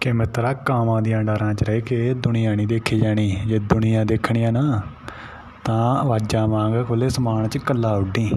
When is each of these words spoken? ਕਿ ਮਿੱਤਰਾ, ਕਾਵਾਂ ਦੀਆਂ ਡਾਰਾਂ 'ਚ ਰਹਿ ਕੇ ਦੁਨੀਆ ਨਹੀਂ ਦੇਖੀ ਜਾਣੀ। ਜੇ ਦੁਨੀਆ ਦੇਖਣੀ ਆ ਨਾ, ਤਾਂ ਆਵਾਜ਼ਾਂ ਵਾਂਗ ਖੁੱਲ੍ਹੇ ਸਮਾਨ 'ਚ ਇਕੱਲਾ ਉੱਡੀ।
ਕਿ 0.00 0.12
ਮਿੱਤਰਾ, 0.12 0.52
ਕਾਵਾਂ 0.52 1.02
ਦੀਆਂ 1.02 1.22
ਡਾਰਾਂ 1.22 1.54
'ਚ 1.54 1.62
ਰਹਿ 1.62 1.80
ਕੇ 1.80 2.14
ਦੁਨੀਆ 2.14 2.54
ਨਹੀਂ 2.54 2.66
ਦੇਖੀ 2.66 2.98
ਜਾਣੀ। 3.00 3.30
ਜੇ 3.46 3.58
ਦੁਨੀਆ 3.58 4.04
ਦੇਖਣੀ 4.04 4.44
ਆ 4.44 4.50
ਨਾ, 4.50 4.80
ਤਾਂ 5.64 5.96
ਆਵਾਜ਼ਾਂ 5.96 6.48
ਵਾਂਗ 6.48 6.86
ਖੁੱਲ੍ਹੇ 6.86 7.08
ਸਮਾਨ 7.08 7.48
'ਚ 7.48 7.56
ਇਕੱਲਾ 7.56 7.94
ਉੱਡੀ। 7.94 8.30